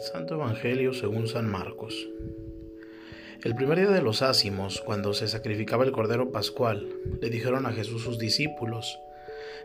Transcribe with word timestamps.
Santo 0.00 0.34
Evangelio 0.34 0.92
según 0.92 1.28
San 1.28 1.48
Marcos. 1.48 2.08
El 3.42 3.54
primer 3.54 3.78
día 3.78 3.90
de 3.90 4.02
los 4.02 4.22
ácimos, 4.22 4.80
cuando 4.80 5.14
se 5.14 5.28
sacrificaba 5.28 5.84
el 5.84 5.92
Cordero 5.92 6.32
Pascual, 6.32 6.88
le 7.20 7.30
dijeron 7.30 7.66
a 7.66 7.72
Jesús 7.72 8.02
sus 8.02 8.18
discípulos, 8.18 8.98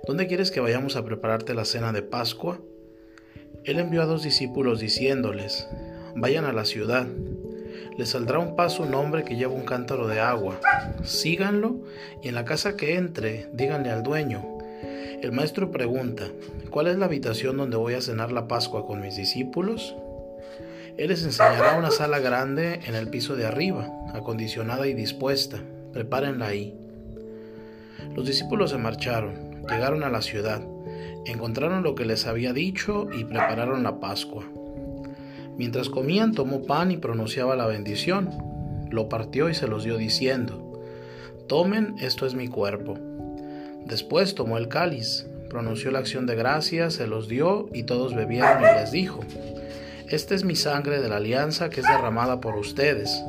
¿Dónde 0.06 0.28
quieres 0.28 0.52
que 0.52 0.60
vayamos 0.60 0.96
a 0.96 1.04
prepararte 1.04 1.54
la 1.54 1.66
cena 1.66 1.92
de 1.92 2.04
Pascua? 2.04 2.60
Él 3.66 3.80
envió 3.80 4.02
a 4.02 4.06
dos 4.06 4.24
discípulos 4.24 4.80
diciéndoles, 4.80 5.68
Vayan 6.16 6.46
a 6.46 6.54
la 6.54 6.66
ciudad, 6.66 7.08
les 7.98 8.10
saldrá 8.10 8.40
un 8.40 8.56
paso 8.56 8.84
un 8.84 8.94
hombre 8.94 9.24
que 9.24 9.36
lleva 9.36 9.54
un 9.54 9.66
cántaro 9.66 10.08
de 10.08 10.20
agua, 10.20 10.60
síganlo 11.04 11.82
y 12.22 12.28
en 12.28 12.36
la 12.36 12.46
casa 12.46 12.76
que 12.76 12.96
entre, 12.96 13.50
díganle 13.54 13.90
al 13.90 14.04
dueño, 14.04 14.58
el 15.22 15.32
maestro 15.32 15.72
pregunta, 15.72 16.28
¿cuál 16.70 16.88
es 16.88 16.98
la 16.98 17.06
habitación 17.06 17.58
donde 17.58 17.78
voy 17.78 17.96
a 17.96 18.02
cenar 18.02 18.32
la 18.32 18.48
Pascua 18.48 18.86
con 18.86 19.02
mis 19.02 19.18
discípulos? 19.18 19.96
Él 21.00 21.08
les 21.08 21.24
enseñará 21.24 21.78
una 21.78 21.92
sala 21.92 22.20
grande 22.20 22.82
en 22.86 22.94
el 22.94 23.08
piso 23.08 23.38
de 23.38 23.46
arriba, 23.46 23.88
acondicionada 24.14 24.86
y 24.86 24.94
dispuesta. 24.94 25.58
Prepárenla 25.94 26.48
ahí. 26.48 26.78
Los 28.18 28.28
discípulos 28.28 28.72
se 28.72 28.78
marcharon, 28.78 29.62
llegaron 29.62 30.04
a 30.04 30.10
la 30.10 30.22
ciudad, 30.22 30.62
encontraron 31.26 31.84
lo 31.84 31.96
que 31.96 32.04
les 32.04 32.28
había 32.28 32.52
dicho 32.52 33.08
y 33.18 33.24
prepararon 33.24 33.82
la 33.82 34.02
Pascua. 34.02 34.44
Mientras 35.56 35.88
comían, 35.88 36.34
tomó 36.34 36.64
pan 36.64 36.92
y 36.92 36.98
pronunciaba 36.98 37.56
la 37.56 37.66
bendición. 37.66 38.32
Lo 38.92 39.08
partió 39.08 39.48
y 39.48 39.54
se 39.54 39.68
los 39.70 39.86
dio 39.86 39.96
diciendo, 39.96 40.84
Tomen, 41.48 41.96
esto 42.02 42.26
es 42.26 42.34
mi 42.34 42.50
cuerpo. 42.50 42.98
Después 43.86 44.36
tomó 44.36 44.58
el 44.58 44.68
cáliz, 44.68 45.28
pronunció 45.50 45.92
la 45.92 46.00
acción 46.00 46.26
de 46.26 46.36
gracias, 46.36 46.96
se 46.96 47.08
los 47.08 47.30
dio 47.30 47.70
y 47.72 47.84
todos 47.84 48.14
bebieron 48.14 48.62
y 48.62 48.80
les 48.82 48.92
dijo, 48.92 49.22
esta 50.10 50.34
es 50.34 50.44
mi 50.44 50.56
sangre 50.56 51.02
de 51.02 51.08
la 51.08 51.18
alianza 51.18 51.70
que 51.70 51.82
es 51.82 51.88
derramada 51.88 52.42
por 52.42 52.56
ustedes. 52.56 53.24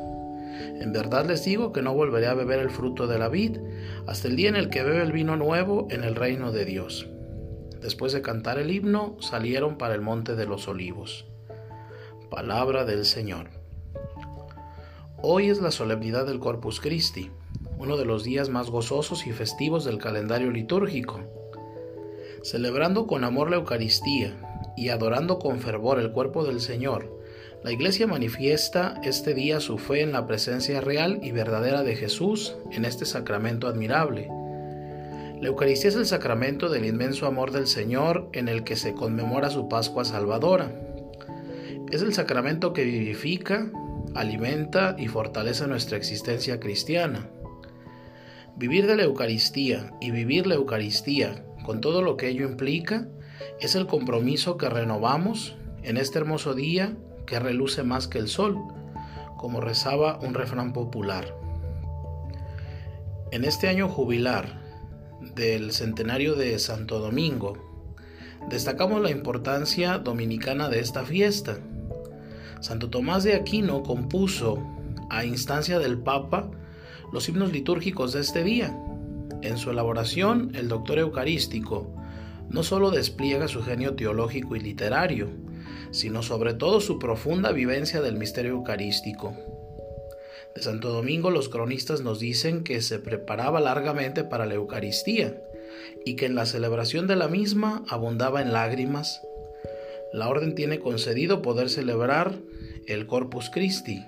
En 0.79 0.91
verdad 0.91 1.27
les 1.27 1.45
digo 1.45 1.71
que 1.71 1.83
no 1.83 1.93
volveré 1.93 2.25
a 2.25 2.33
beber 2.33 2.59
el 2.59 2.71
fruto 2.71 3.05
de 3.05 3.19
la 3.19 3.29
vid 3.29 3.57
hasta 4.07 4.27
el 4.27 4.35
día 4.35 4.49
en 4.49 4.55
el 4.55 4.69
que 4.69 4.81
bebe 4.81 5.03
el 5.03 5.11
vino 5.11 5.37
nuevo 5.37 5.87
en 5.91 6.03
el 6.03 6.15
reino 6.15 6.51
de 6.51 6.65
Dios. 6.65 7.07
Después 7.81 8.13
de 8.13 8.23
cantar 8.23 8.57
el 8.57 8.71
himno, 8.71 9.15
salieron 9.19 9.77
para 9.77 9.93
el 9.93 10.01
monte 10.01 10.35
de 10.35 10.47
los 10.47 10.67
olivos. 10.67 11.27
Palabra 12.31 12.83
del 12.83 13.05
Señor. 13.05 13.49
Hoy 15.21 15.49
es 15.49 15.61
la 15.61 15.69
solemnidad 15.69 16.25
del 16.25 16.39
Corpus 16.39 16.79
Christi, 16.79 17.29
uno 17.77 17.95
de 17.95 18.05
los 18.05 18.23
días 18.23 18.49
más 18.49 18.71
gozosos 18.71 19.27
y 19.27 19.33
festivos 19.33 19.85
del 19.85 19.99
calendario 19.99 20.49
litúrgico. 20.49 21.19
Celebrando 22.41 23.05
con 23.05 23.23
amor 23.23 23.51
la 23.51 23.57
Eucaristía, 23.57 24.50
y 24.75 24.89
adorando 24.89 25.39
con 25.39 25.59
fervor 25.59 25.99
el 25.99 26.11
cuerpo 26.11 26.43
del 26.43 26.61
Señor, 26.61 27.21
la 27.63 27.71
Iglesia 27.71 28.07
manifiesta 28.07 28.99
este 29.03 29.35
día 29.35 29.59
su 29.59 29.77
fe 29.77 30.01
en 30.01 30.11
la 30.11 30.25
presencia 30.25 30.81
real 30.81 31.19
y 31.21 31.31
verdadera 31.31 31.83
de 31.83 31.95
Jesús 31.95 32.55
en 32.71 32.85
este 32.85 33.05
sacramento 33.05 33.67
admirable. 33.67 34.29
La 35.39 35.47
Eucaristía 35.47 35.89
es 35.89 35.95
el 35.95 36.07
sacramento 36.07 36.69
del 36.69 36.85
inmenso 36.85 37.27
amor 37.27 37.51
del 37.51 37.67
Señor 37.67 38.29
en 38.33 38.47
el 38.47 38.63
que 38.63 38.75
se 38.75 38.95
conmemora 38.95 39.51
su 39.51 39.69
Pascua 39.69 40.05
Salvadora. 40.05 40.71
Es 41.91 42.01
el 42.01 42.13
sacramento 42.13 42.73
que 42.73 42.83
vivifica, 42.83 43.71
alimenta 44.15 44.95
y 44.97 45.07
fortalece 45.07 45.67
nuestra 45.67 45.97
existencia 45.97 46.59
cristiana. 46.59 47.27
Vivir 48.55 48.87
de 48.87 48.95
la 48.95 49.03
Eucaristía 49.03 49.93
y 50.01 50.09
vivir 50.09 50.47
la 50.47 50.55
Eucaristía 50.55 51.43
con 51.63 51.79
todo 51.79 52.01
lo 52.01 52.17
que 52.17 52.29
ello 52.29 52.47
implica 52.47 53.07
es 53.59 53.75
el 53.75 53.87
compromiso 53.87 54.57
que 54.57 54.69
renovamos 54.69 55.55
en 55.83 55.97
este 55.97 56.19
hermoso 56.19 56.53
día 56.53 56.95
que 57.25 57.39
reluce 57.39 57.83
más 57.83 58.07
que 58.07 58.19
el 58.19 58.27
sol, 58.27 58.57
como 59.37 59.61
rezaba 59.61 60.19
un 60.21 60.33
refrán 60.33 60.73
popular. 60.73 61.35
En 63.31 63.45
este 63.45 63.69
año 63.69 63.87
jubilar 63.87 64.59
del 65.35 65.71
centenario 65.71 66.35
de 66.35 66.59
Santo 66.59 66.99
Domingo, 66.99 67.57
destacamos 68.49 69.01
la 69.01 69.11
importancia 69.11 69.97
dominicana 69.97 70.67
de 70.69 70.79
esta 70.79 71.05
fiesta. 71.05 71.57
Santo 72.59 72.89
Tomás 72.89 73.23
de 73.23 73.35
Aquino 73.35 73.83
compuso, 73.83 74.59
a 75.09 75.25
instancia 75.25 75.79
del 75.79 75.97
Papa, 75.97 76.51
los 77.11 77.27
himnos 77.29 77.51
litúrgicos 77.51 78.13
de 78.13 78.21
este 78.21 78.43
día. 78.43 78.77
En 79.41 79.57
su 79.57 79.71
elaboración, 79.71 80.51
el 80.53 80.67
doctor 80.67 80.99
eucarístico, 80.99 81.95
no 82.51 82.63
solo 82.63 82.91
despliega 82.91 83.47
su 83.47 83.63
genio 83.63 83.95
teológico 83.95 84.55
y 84.55 84.59
literario, 84.59 85.29
sino 85.91 86.21
sobre 86.21 86.53
todo 86.53 86.81
su 86.81 86.99
profunda 86.99 87.51
vivencia 87.51 88.01
del 88.01 88.15
misterio 88.15 88.51
eucarístico. 88.51 89.35
De 90.53 90.61
Santo 90.61 90.89
Domingo 90.89 91.29
los 91.31 91.47
cronistas 91.47 92.01
nos 92.01 92.19
dicen 92.19 92.63
que 92.63 92.81
se 92.81 92.99
preparaba 92.99 93.61
largamente 93.61 94.25
para 94.25 94.45
la 94.45 94.55
Eucaristía 94.55 95.41
y 96.05 96.17
que 96.17 96.25
en 96.25 96.35
la 96.35 96.45
celebración 96.45 97.07
de 97.07 97.15
la 97.15 97.29
misma 97.29 97.85
abundaba 97.87 98.41
en 98.41 98.51
lágrimas. 98.51 99.21
La 100.11 100.27
orden 100.27 100.53
tiene 100.53 100.79
concedido 100.79 101.41
poder 101.41 101.69
celebrar 101.69 102.37
el 102.85 103.07
Corpus 103.07 103.49
Christi. 103.49 104.03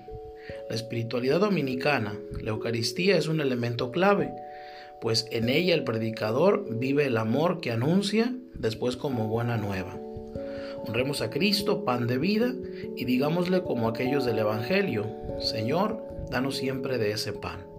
La 0.68 0.76
espiritualidad 0.76 1.40
dominicana, 1.40 2.18
la 2.42 2.50
Eucaristía 2.50 3.16
es 3.16 3.26
un 3.26 3.40
elemento 3.40 3.90
clave 3.90 4.30
pues 5.00 5.26
en 5.30 5.48
ella 5.48 5.74
el 5.74 5.84
predicador 5.84 6.66
vive 6.78 7.06
el 7.06 7.16
amor 7.16 7.60
que 7.60 7.72
anuncia 7.72 8.34
después 8.54 8.96
como 8.96 9.28
buena 9.28 9.56
nueva. 9.56 9.98
Honremos 10.86 11.22
a 11.22 11.30
Cristo, 11.30 11.84
pan 11.84 12.06
de 12.06 12.18
vida, 12.18 12.52
y 12.96 13.04
digámosle 13.04 13.62
como 13.62 13.88
aquellos 13.88 14.24
del 14.24 14.38
Evangelio, 14.38 15.06
Señor, 15.40 16.02
danos 16.30 16.56
siempre 16.56 16.98
de 16.98 17.12
ese 17.12 17.32
pan. 17.32 17.73